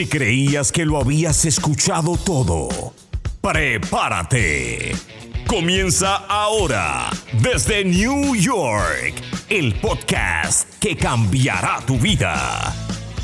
[0.00, 2.70] Si creías que lo habías escuchado todo,
[3.42, 4.96] prepárate.
[5.46, 9.12] Comienza ahora desde New York
[9.50, 12.74] el podcast que cambiará tu vida.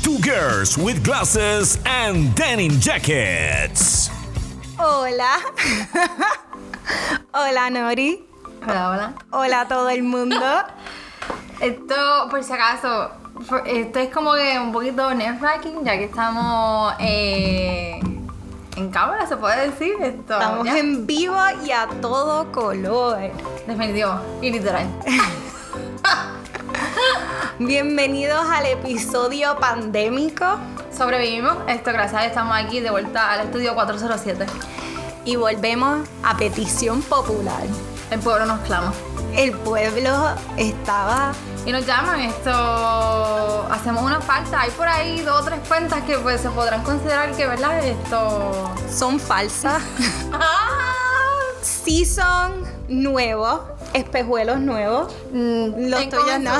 [0.03, 4.11] Two Girls with Glasses and Denim Jackets.
[4.77, 5.39] Hola.
[7.33, 8.23] hola, Nori.
[8.61, 9.15] Hola, hola.
[9.31, 10.37] Hola a todo el mundo.
[11.59, 13.16] Esto, por si acaso,
[13.65, 17.99] esto es como que un poquito nerve-wracking, ya que estamos eh,
[18.75, 19.95] en cámara, se puede decir.
[20.01, 20.77] Esto, Estamos ya.
[20.77, 23.17] en vivo y a todo color.
[23.65, 24.87] Definitivo y literal.
[27.59, 30.45] Bienvenidos al episodio pandémico
[30.95, 31.57] Sobrevivimos.
[31.67, 34.45] Esto, gracias estamos aquí de vuelta al estudio 407.
[35.25, 37.61] y volvemos a petición popular.
[38.09, 38.93] El pueblo nos clama.
[39.35, 41.33] El pueblo estaba
[41.67, 44.61] Y nos llaman, esto, hacemos una falta.
[44.61, 47.83] Hay por ahí dos o tres cuentas que pues se podrán considerar que, ¿verdad?
[47.83, 48.73] Esto...
[48.89, 49.83] son falsas.
[51.61, 53.59] sí son nuevos,
[53.91, 55.13] espejuelos nuevos.
[55.33, 56.53] Mm, Los tuyos no.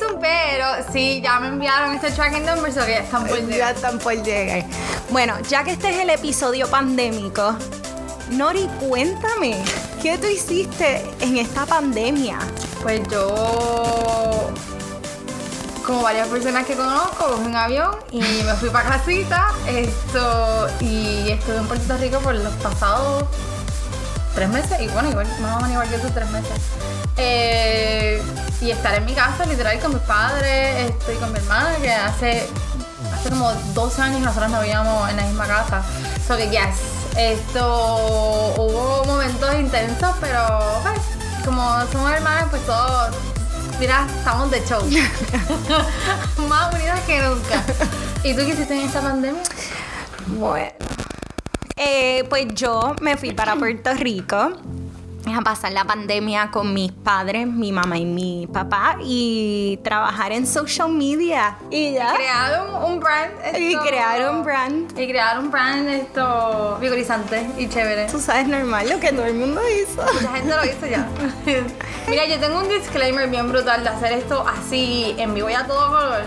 [0.00, 3.46] Soon, pero sí, ya me enviaron este tracking number, so que ya están por Ya
[3.46, 3.74] llegar.
[3.76, 4.64] están por llegar.
[5.10, 7.54] Bueno, ya que este es el episodio pandémico,
[8.30, 9.62] Nori, cuéntame,
[10.02, 12.38] ¿qué tú hiciste en esta pandemia?
[12.82, 14.50] Pues yo,
[15.86, 19.52] como varias personas que conozco, cogí un avión y me fui para casita.
[19.66, 23.24] Esto, y estuve en Puerto Rico por los pasados
[24.34, 24.78] tres meses.
[24.80, 26.60] Y bueno, igual, más o menos igual que tú, tres meses.
[27.16, 28.22] Eh,
[28.60, 32.46] y estar en mi casa, literal, con mis padres, estoy con mi hermana, que hace,
[33.14, 35.82] hace como 12 años nosotros no vivíamos en la misma casa.
[36.26, 40.40] So que, yes, esto, hubo momentos intensos, pero
[40.84, 43.16] pues, como somos hermanas, pues todos,
[43.80, 44.80] mira, estamos de show.
[46.48, 47.64] Más unidas que nunca.
[48.22, 49.42] ¿Y tú qué hiciste en esta pandemia?
[50.28, 50.72] Bueno,
[51.76, 54.52] eh, pues yo me fui para Puerto Rico
[55.26, 60.46] a pasar la pandemia con mis padres, mi mamá y mi papá y trabajar en
[60.46, 61.56] social media.
[61.70, 62.14] Y ya.
[62.14, 63.32] Crearon un brand.
[63.58, 64.98] Y esto- crear un brand.
[64.98, 68.06] Y crear un brand esto vigorizante y chévere.
[68.06, 70.02] Tú sabes normal lo que todo el mundo hizo.
[70.14, 71.06] Mucha gente lo hizo ya.
[72.08, 75.66] Mira, yo tengo un disclaimer bien brutal de hacer esto así en vivo y a
[75.66, 76.22] todo color.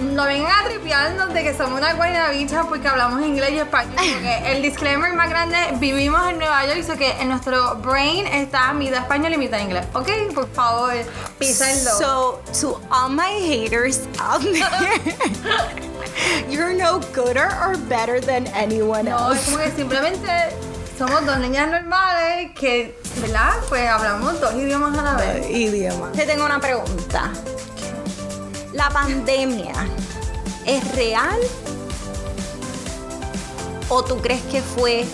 [0.00, 3.94] No vengan a tripearnos de que somos una guaynabicha porque hablamos inglés y español.
[3.96, 8.26] Porque el disclaimer más grande, vivimos en Nueva York y eso que en nuestro brain
[8.26, 9.86] está mitad español y mitad inglés.
[9.92, 10.08] ¿Ok?
[10.34, 10.92] Por favor,
[11.38, 11.90] písenlo.
[11.96, 15.00] So, to all my haters out there,
[16.50, 19.50] you're no gooder or better than anyone no, es else.
[19.50, 20.28] como que simplemente
[20.98, 23.52] somos dos niñas normales que, ¿verdad?
[23.68, 25.48] Pues hablamos dos idiomas a la vez.
[25.50, 26.10] Idioma.
[26.12, 27.30] Te tengo una pregunta.
[28.74, 29.72] ¿La pandemia
[30.66, 31.38] es real?
[33.88, 35.06] ¿O tú crees que fue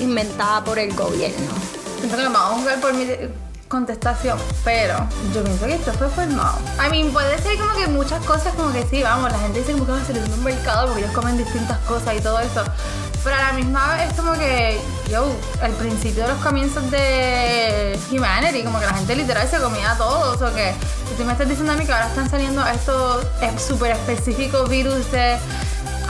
[0.00, 1.52] inventada por el gobierno?
[1.98, 3.08] Siento que me vamos a juzgar por mi
[3.66, 4.94] contestación, pero
[5.34, 6.60] yo pienso que esto fue formado.
[6.78, 9.74] I mean, puede ser como que muchas cosas, como que sí, vamos, la gente dice
[9.74, 12.62] que va a salir un mercado porque ellos comen distintas cosas y todo eso.
[13.24, 14.80] Pero a la misma vez es como que,
[15.10, 15.26] yo,
[15.62, 20.32] el principio de los comienzos de Humanity, como que la gente literal se comía todo.
[20.32, 20.72] O sea que,
[21.08, 23.26] si tú me estás diciendo a mí que ahora están saliendo estos
[23.60, 25.36] súper específicos virus de.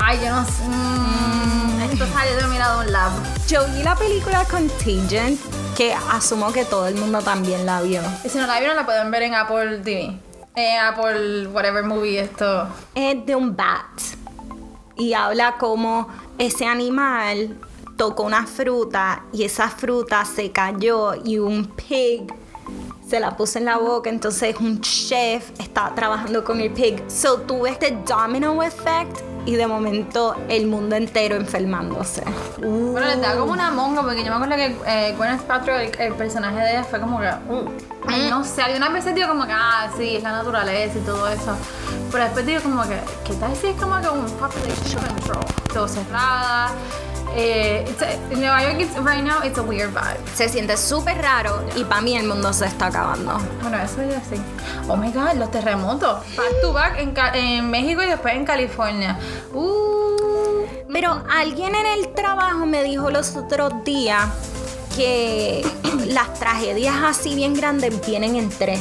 [0.01, 0.63] Ay, yo no sé.
[0.67, 3.13] mm, esto salió de mira de un lab.
[3.49, 5.39] Yo vi la película Contagion,
[5.77, 8.03] que asumo que todo el mundo también la vio.
[8.25, 10.19] Y si no la vieron, la pueden ver en Apple TV.
[10.55, 12.69] En Apple, whatever movie esto.
[12.95, 13.87] Es de un bat.
[14.97, 16.09] Y habla como
[16.39, 17.57] ese animal
[17.97, 22.33] tocó una fruta y esa fruta se cayó y un pig
[23.07, 24.09] se la puso en la boca.
[24.09, 27.03] Entonces un chef está trabajando con el pig.
[27.11, 32.23] So tuve este domino effect y de momento el mundo entero enfermándose.
[32.59, 36.59] Bueno, les da como una monga, porque yo me acuerdo que eh, Gwyneth el, personaje
[36.61, 37.29] de ella, fue como que.
[37.49, 41.29] uh, no sé, algunas veces digo como que, ah, sí, es la naturaleza y todo
[41.29, 41.57] eso.
[42.11, 45.45] Pero después digo como que, ¿qué tal si es como que un population control?
[45.73, 46.71] Todo cerrada.
[47.37, 50.19] Eh, it's a- en Nueva York, it's- right now, it's a weird vibe.
[50.35, 53.39] Se siente súper raro y para mí el mundo se está acabando.
[53.63, 54.41] Bueno, eso ya sí.
[54.89, 56.19] Oh my god, los terremotos.
[56.37, 59.19] Back to back en, en México y después en California.
[59.55, 60.65] Uh.
[60.93, 64.27] Pero alguien en el trabajo me dijo los otros días
[64.97, 65.65] que
[66.07, 68.81] las tragedias así bien grandes vienen en tres.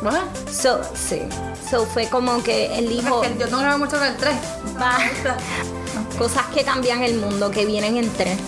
[0.00, 0.14] What?
[0.50, 1.22] So, sí.
[1.70, 4.34] So fue como que Es que yo no grabo mucho con el 3.
[4.80, 4.98] Va.
[6.22, 8.38] cosas que cambian el mundo, que vienen en tres.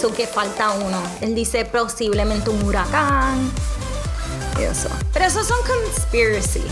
[0.00, 0.98] So que falta uno.
[1.20, 3.50] Él dice posiblemente un huracán.
[4.58, 4.88] y eso.
[5.12, 6.62] Pero esos son conspiracy.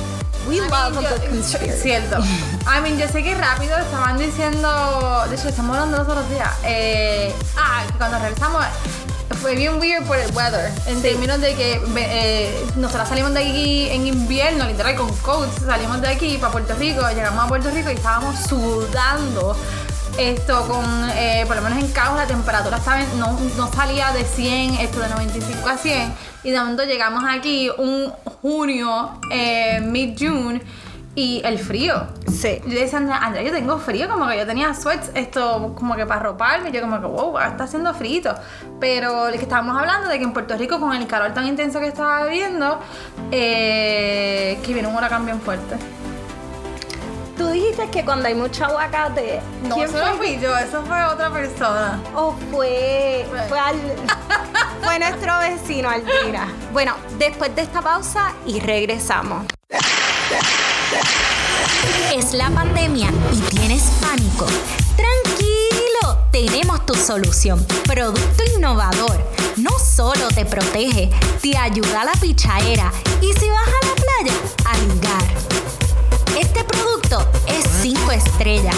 [0.49, 1.81] We I love mean, a yo- good conspiracy.
[1.83, 2.17] Cierto.
[2.21, 5.25] I mean, yo sé que rápido estaban diciendo.
[5.29, 6.49] De hecho, estamos hablando los otros días.
[6.65, 8.65] Eh, ah, que cuando regresamos.
[9.43, 10.73] Fue bien weird por el weather.
[10.87, 15.63] En términos de que eh, nosotros salimos de aquí en invierno, literal, con coats.
[15.67, 17.03] Salimos de aquí para Puerto Rico.
[17.11, 19.55] Llegamos a Puerto Rico y estábamos sudando.
[20.19, 20.85] Esto con,
[21.15, 24.75] eh, por lo menos en Cabo, la temperatura estaba en- no, no salía de 100,
[24.75, 26.13] esto de 95 a 100.
[26.43, 28.11] Y de momento llegamos aquí un
[28.43, 30.61] junio, eh, mid-June,
[31.15, 32.07] y el frío.
[32.33, 32.61] Sí.
[32.67, 36.07] Yo decía, Andrea, Andrea, yo tengo frío, como que yo tenía sweats, esto como que
[36.07, 38.35] para roparme, yo como que, wow, está haciendo frío.
[38.79, 41.89] Pero que estábamos hablando de que en Puerto Rico, con el calor tan intenso que
[41.89, 42.79] estaba viviendo,
[43.33, 45.77] eh, que viene un huracán bien fuerte.
[47.39, 49.41] Tú dijiste que cuando hay mucho aguacate.
[49.63, 52.01] No, ¿quién eso no fui yo, eso fue otra persona.
[52.15, 53.43] ¿O fue, Fue.
[53.49, 53.97] fue, al-
[54.83, 56.49] fue nuestro vecino Aldira?
[56.73, 59.47] Bueno, después de esta pausa y regresamos.
[62.13, 64.47] Es la pandemia y tienes pánico.
[64.97, 67.65] Tranquilo, tenemos tu solución.
[67.87, 69.17] Producto innovador.
[69.57, 72.91] No solo te protege, te ayuda a la pichaera
[73.21, 75.29] y si vas a la playa, a ligar.
[76.41, 76.98] Este producto
[77.47, 78.77] es 5 estrellas.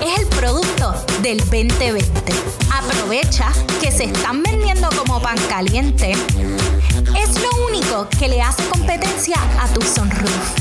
[0.00, 2.32] Es el producto del 2020.
[2.72, 3.52] Aprovecha
[3.82, 6.12] que se están vendiendo como pan caliente.
[6.12, 10.54] Es lo único que le hace competencia a tu sunroof.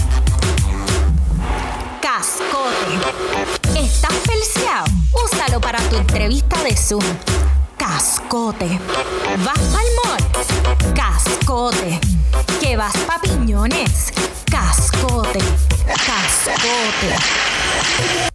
[2.01, 3.79] Cascote.
[3.79, 4.85] ¿Estás pelseado?
[5.13, 7.03] Úsalo para tu entrevista de Zoom.
[7.77, 8.79] Cascote.
[9.45, 10.94] ¿Vas mall?
[10.94, 12.00] Cascote.
[12.59, 14.11] ¿Que vas pa' piñones?
[14.45, 15.39] Cascote.
[16.06, 17.15] Cascote.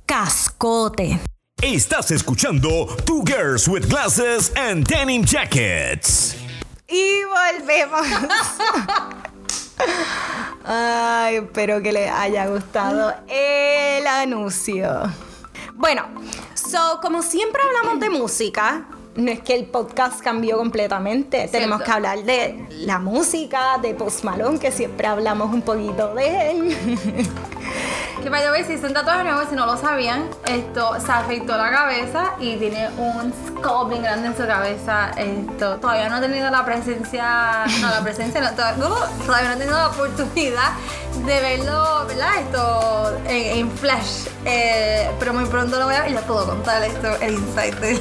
[0.06, 1.20] Cascote.
[1.62, 6.36] Estás escuchando Two Girls with Glasses and Denim Jackets.
[6.88, 8.06] Y volvemos.
[10.64, 15.12] Ay, espero que les haya gustado el anuncio.
[15.74, 16.08] Bueno,
[16.54, 18.86] so, como siempre hablamos de música,
[19.20, 21.48] no es que el podcast cambió completamente.
[21.48, 26.50] Tenemos que hablar de la música, de Post Malone, que siempre hablamos un poquito de
[26.50, 26.76] él.
[28.22, 31.10] Que vaya a ver si es un tatuaje nuevo, si no lo sabían, esto se
[31.10, 35.10] afeitó la cabeza y tiene un skull bien grande en su cabeza.
[35.16, 38.94] Esto todavía no ha tenido la presencia, no la presencia, no, no,
[39.24, 40.72] todavía no ha tenido la oportunidad
[41.24, 42.40] de verlo, ¿verdad?
[42.40, 44.26] Esto en, en flash.
[44.44, 47.74] Eh, pero muy pronto lo voy a ver y les puedo contar esto, el insight
[47.76, 48.00] del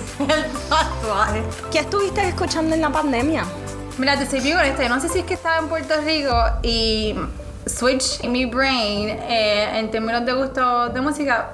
[0.70, 1.44] tatuaje.
[1.72, 3.46] ¿Qué estuviste escuchando en la pandemia?
[3.98, 6.34] Mira, te soy bien honesta, yo no sé si es que estaba en Puerto Rico
[6.62, 7.16] y
[7.70, 11.52] switch en mi brain eh, en términos de gusto de música,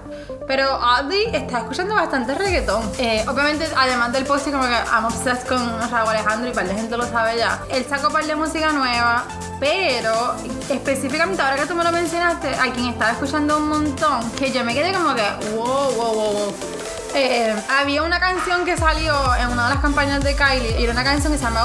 [0.47, 2.83] pero oddly está escuchando bastante reggaetón.
[2.97, 5.59] Eh, obviamente, además del post, como que I'm obsessed con
[5.91, 7.61] Raúl Alejandro y par de gente lo sabe ya.
[7.69, 9.25] Él sacó par de música nueva,
[9.59, 10.35] pero
[10.69, 14.63] específicamente ahora que tú me lo mencionaste, a quien estaba escuchando un montón, que yo
[14.63, 15.23] me quedé como que,
[15.55, 16.74] wow, wow, wow, wow.
[17.17, 20.91] Eh, había una canción que salió en una de las campañas de Kylie y era
[20.91, 21.63] una canción que se llama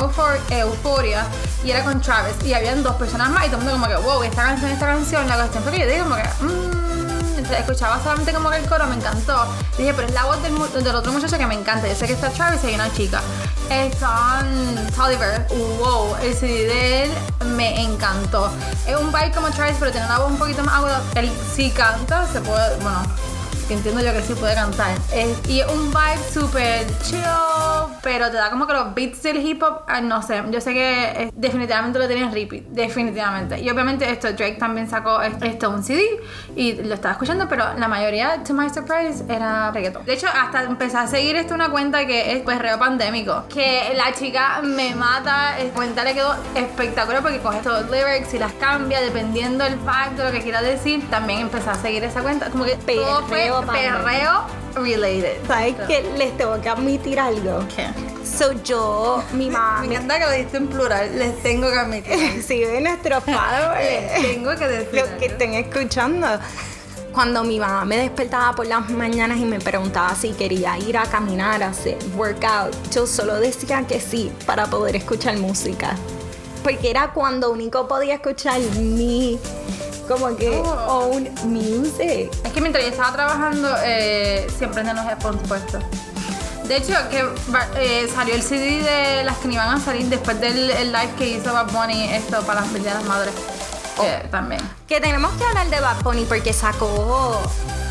[0.48, 1.26] Euphoria
[1.64, 3.96] y era con Travis y habían dos personas más y todo el mundo como que
[3.96, 8.00] wow esta canción esta canción la cuestión fue que yo dije como que mmm, escuchaba
[8.00, 9.44] solamente como que el coro me encantó.
[9.76, 12.12] Dije pero es la voz del, del otro muchacho que me encanta yo sé que
[12.12, 13.20] está Travis y hay una chica
[13.68, 14.44] está
[14.94, 15.48] Tolliver
[15.80, 17.10] wow el CD de él
[17.56, 18.52] me encantó.
[18.86, 21.72] Es un vibe como Travis pero tiene una voz un poquito más aguda él sí
[21.72, 23.02] canta se puede bueno
[23.70, 24.90] que entiendo yo que sí puede cantar.
[25.14, 27.20] Es- y un vibe súper chill,
[28.02, 30.74] pero te da como que los beats del hip hop, ah, no sé, yo sé
[30.74, 33.60] que definitivamente lo tenía en repeat, definitivamente.
[33.60, 36.02] Y obviamente esto, Drake también sacó es- esto un CD
[36.56, 40.04] y lo estaba escuchando, pero la mayoría, to my surprise, era reggaeton.
[40.04, 43.92] De hecho, hasta empecé a seguir esto una cuenta que es pues reo pandémico, que
[43.96, 48.38] la chica me mata, la cuenta le quedó espectacular porque coge todos los lyrics y
[48.40, 51.08] las cambia dependiendo del vibe de lo que quiera decir.
[51.08, 55.46] También empecé a seguir esa cuenta, como que todo fue Perreo related.
[55.46, 57.64] ¿Sabes que Les tengo que admitir algo.
[57.74, 57.86] ¿Qué?
[58.24, 62.42] So yo, mi mamá, Me encanta que lo dijiste en plural, les tengo que admitir.
[62.46, 65.00] si de nuestros les followers, tengo que decir.
[65.00, 66.26] los que estén escuchando.
[67.12, 71.02] Cuando mi mamá me despertaba por las mañanas y me preguntaba si quería ir a
[71.06, 75.96] caminar, a hacer workout, yo solo decía que sí para poder escuchar música.
[76.62, 79.40] Porque era cuando único podía escuchar mi,
[80.10, 81.10] como que, Oh.
[81.12, 82.30] own music.
[82.44, 85.82] Es que mientras yo estaba trabajando, eh, siempre tenía los headphones puestos.
[86.64, 87.24] De hecho, que
[87.76, 91.10] eh, salió el CD de las que ni iban a salir después del el live
[91.16, 93.34] que hizo Bad Bunny esto para las de las madres.
[93.96, 94.60] Que también.
[94.88, 97.40] Que tenemos que hablar de Bad Bunny porque sacó,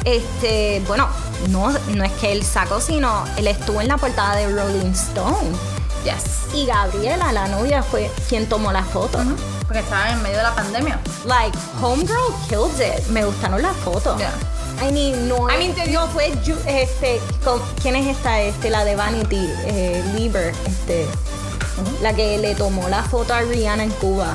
[0.03, 1.07] este, bueno,
[1.49, 5.78] no, no es que él sacó, sino él estuvo en la portada de Rolling Stone.
[6.03, 6.53] Yes.
[6.53, 9.19] Y Gabriela, la novia, fue quien tomó la foto.
[9.67, 10.99] Porque estaba en medio de la pandemia.
[11.25, 13.05] Like, Homegirl killed it.
[13.07, 14.17] Me gustaron las fotos.
[14.17, 14.31] Yeah.
[14.81, 16.31] I mean, no, I mean, te- no fue
[16.67, 18.39] este, con- ¿quién es esta?
[18.41, 21.05] Este, la de Vanity, eh, Lieber, este,
[22.01, 24.33] la que le tomó la foto a Rihanna en Cuba.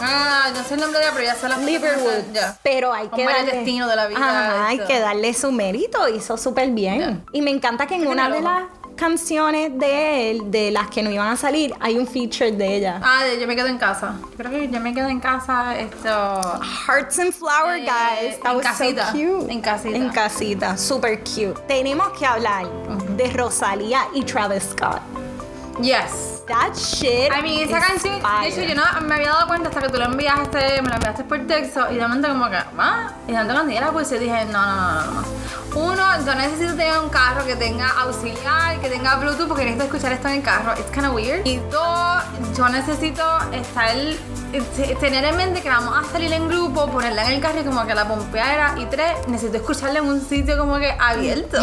[0.00, 2.32] Ah, no sé el nombre de ella, pero ya sé la Lieberwood.
[2.34, 2.58] Ya.
[2.62, 6.06] Pero hay que el darle destino de la vida, Ajá, hay que darle su mérito,
[6.08, 7.24] hizo súper bien.
[7.32, 8.62] Y me encanta que en una de las
[8.96, 13.00] canciones de él, de las que no iban a salir, hay un feature de ella.
[13.04, 14.16] Ah, de yo me quedo en casa.
[14.36, 16.60] Creo que yo me quedo en casa, esto...
[16.88, 18.40] Hearts and Flower, Eh, guys.
[18.40, 19.52] That en was so casita, cute.
[19.52, 19.96] en casita.
[19.96, 21.54] En casita, super cute.
[21.68, 22.66] Tenemos que hablar
[23.16, 25.00] de Rosalía y Travis Scott.
[25.80, 26.35] Yes.
[26.48, 27.32] That shit.
[27.32, 29.98] I mean, esa canción, de hecho, yo no me había dado cuenta hasta que tú
[29.98, 33.10] la enviaste, me la enviaste por texto y de momento como que, ¿ah?
[33.26, 35.24] Y de momento cuando yo la puse dije, no, no, no, no, no.
[35.74, 40.12] Uno, yo necesito tener un carro que tenga auxiliar, que tenga Bluetooth porque necesito escuchar
[40.12, 40.72] esto en el carro.
[40.78, 41.44] It's kind of weird.
[41.44, 42.22] Y dos,
[42.56, 43.22] yo necesito
[43.52, 43.94] estar,
[44.76, 47.64] te- tener en mente que vamos a salir en grupo, ponerla en el carro y
[47.64, 48.74] como que la pompeara.
[48.78, 51.58] Y tres, necesito escucharla en un sitio como que abierto.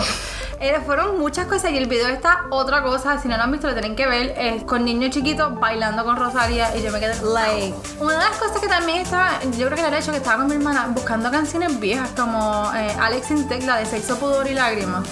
[0.59, 3.19] Eh, fueron muchas cosas y el video está otra cosa.
[3.19, 4.33] Si no lo han visto, lo tienen que ver.
[4.37, 7.15] Es con niños chiquitos bailando con Rosalía y yo me quedé.
[7.21, 10.37] Like, Una de las cosas que también estaba, yo creo que era hecho que estaba
[10.37, 14.53] con mi hermana buscando canciones viejas como eh, Alex Intec, la de Sexo, Pudor y
[14.53, 15.03] Lágrimas.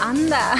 [0.00, 0.54] anda.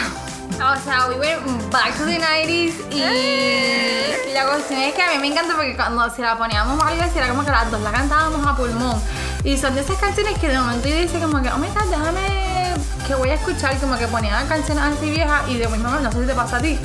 [0.52, 5.18] O sea, we went back to the 90s y la cuestión es que a mí
[5.18, 8.46] me encanta porque cuando si la poníamos a era como que las dos la cantábamos
[8.46, 9.00] a pulmón.
[9.44, 11.86] Y son de esas canciones que de momento yo dice como que, oh my god,
[11.90, 12.51] déjame
[13.06, 16.20] que voy a escuchar, como que ponía canciones así viejas y de mismo no sé
[16.20, 16.78] si te pasa a ti.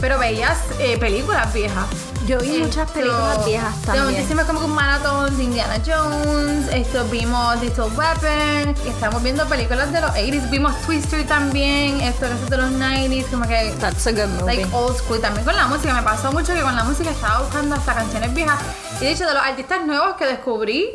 [0.00, 1.86] Pero veías eh, películas viejas.
[2.26, 4.22] Yo vi muchas Esto, películas viejas De también.
[4.22, 9.90] hicimos como que un maratón de Indiana Jones, esto vimos Little Weapon, estamos viendo películas
[9.92, 14.06] de los 80s, vimos Twister también, esto que es de los 90s, como que That's
[14.06, 14.56] a good movie.
[14.56, 15.20] like old school.
[15.20, 18.34] También con la música, me pasó mucho que con la música estaba buscando hasta canciones
[18.34, 18.60] viejas.
[19.00, 20.90] Y de hecho, de los artistas nuevos que descubrí,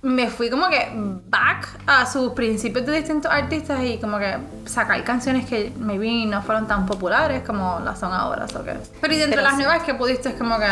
[0.00, 0.90] me fui como que
[1.28, 4.36] back a sus principios de distintos artistas y como que
[4.66, 8.46] sacar canciones que maybe no fueron tan populares como las son ahora.
[8.48, 9.62] so que- Pero y dentro de las sí.
[9.62, 10.66] nuevas que pudiste es como que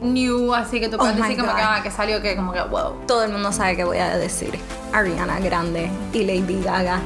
[0.00, 1.56] new, así que tú puedes Oh decir como God.
[1.58, 2.94] que, ah, que salió que como que wow.
[3.06, 4.58] Todo el mundo sabe que voy a decir.
[4.94, 7.00] Ariana Grande y Lady Gaga.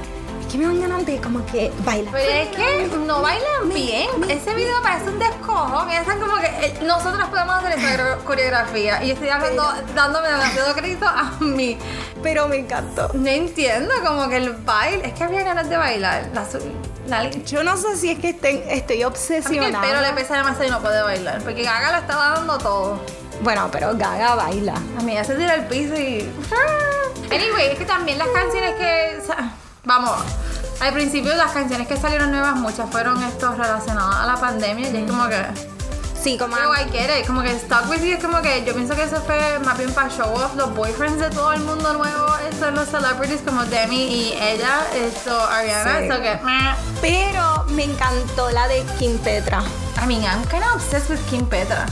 [0.49, 2.11] Es que me ganas de como que bailar.
[2.15, 4.09] Pero es que no bailan bien.
[4.31, 5.87] Ese video parece un descojo.
[5.87, 9.05] Piensan como que eh, nosotros podemos hacer esa coreografía.
[9.05, 9.63] Y estoy hablando,
[9.95, 11.79] dándome demasiado crédito a mí.
[12.23, 13.11] Pero me encantó.
[13.13, 15.09] No entiendo como que el baile.
[15.09, 16.31] Es que había ganas de bailar.
[16.33, 16.45] La,
[17.25, 19.83] la, Yo no sé si es que estén- estoy que el obsesionada.
[19.83, 21.43] pelo le pesa demasiado y no puede bailar.
[21.43, 23.01] Porque Gaga lo estaba dando todo.
[23.43, 24.75] Bueno, pero Gaga baila.
[24.99, 26.27] A mí ya se tira al piso y.
[27.31, 29.19] Anyway, es que también las canciones que.
[29.89, 30.21] Vamos,
[30.81, 34.91] al principio las canciones que salieron nuevas, muchas fueron estos relacionadas a la pandemia.
[34.91, 35.43] Y es como que.
[36.23, 38.75] Sí, como Pero I get it, como que Stuck With You es como que yo
[38.75, 41.95] pienso que eso fue más bien para show off los boyfriends de todo el mundo
[41.95, 46.23] nuevo, estos los celebrities como Demi y ella, esto Ariana, Sí.
[46.23, 46.75] que meh.
[47.01, 49.63] Pero me encantó la de Kim Petra.
[50.03, 51.87] I mean, I'm kind of obsessed with Kim Petra.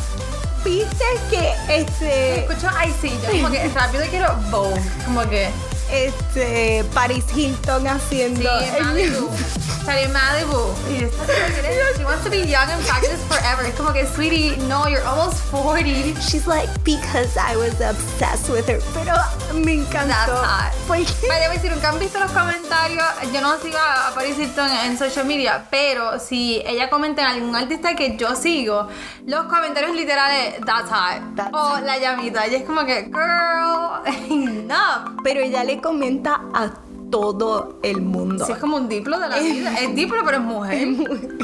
[0.64, 5.48] ¿Viste que este, Escucho I sí, yo como que rápido quiero Vogue, como que
[5.90, 9.30] este Paris Hilton sí, haciendo el Malibu.
[9.84, 10.74] Salí en Malibu.
[10.90, 11.24] Y esta
[11.96, 13.64] she wants to be young and fabulous forever.
[13.64, 16.14] Es como que, sweetie, no, you're almost 40.
[16.20, 18.80] She's like, because I was obsessed with her.
[18.92, 19.14] Pero
[19.54, 20.08] me encantó.
[20.08, 20.72] That's hot.
[20.88, 23.04] Porque Vaya, decir, nunca han visto los comentarios.
[23.32, 27.54] Yo no sigo a Paris Hilton en social media, pero si ella comenta en algún
[27.54, 28.88] artista que yo sigo,
[29.24, 31.36] los comentarios literales, that's hot.
[31.36, 32.46] That's o la llamita.
[32.48, 35.20] Y es como que, girl, enough.
[35.22, 36.70] pero ella le comenta a
[37.10, 38.44] todo el mundo.
[38.44, 39.74] Sí, es como un diplo de la vida.
[39.80, 40.88] Es diplo, pero es mujer.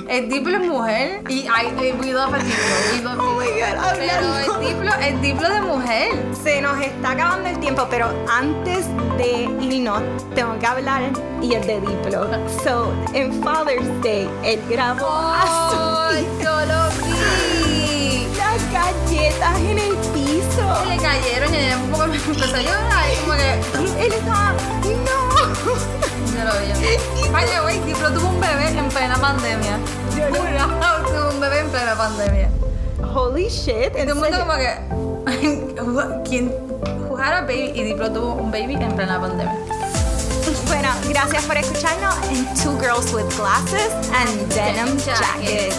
[0.09, 1.23] Es diplo, es mujer.
[1.29, 3.11] Y love a diplo.
[3.19, 3.47] Oh my.
[3.47, 4.39] God, Pero hablando.
[4.39, 6.09] es diplo, es diplo de mujer.
[6.43, 8.87] Se nos está acabando el tiempo, pero antes
[9.19, 10.03] de irnos,
[10.35, 11.03] tengo que hablar
[11.41, 12.27] y es de Diplo.
[12.65, 16.43] So, en Father's Day, él grabó a su ¡Oh!
[16.43, 18.27] Yo lo vi.
[18.37, 20.22] las galletas en el piso.
[20.81, 23.05] Se le cayeron y ella un poco me empezó a llorar.
[23.13, 24.05] Y como que.
[24.05, 25.33] Él estaba, no.
[26.35, 27.29] Yo lo vi.
[27.31, 29.79] By the way, Diplo tuvo un bebé en plena pandemia.
[30.17, 30.27] Yo
[31.07, 32.51] tuvo un bebé en plena pandemia.
[33.15, 33.93] Holy shit.
[33.97, 36.29] Y en todo el mundo como que.
[36.29, 36.53] ¿Quién?
[37.09, 37.73] Who had a baby?
[37.75, 39.59] Y Diplo tuvo un baby en plena pandemia.
[40.67, 45.77] Bueno, gracias por escucharnos en Two Girls with Glasses and Denim Denim Jackets.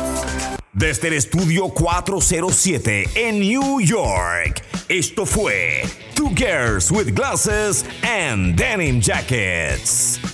[0.71, 5.83] Desde el estudio 407 en New York, esto fue
[6.15, 10.32] Two Girls with Glasses and Denim Jackets.